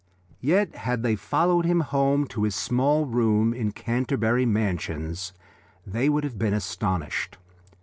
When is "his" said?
2.41-2.55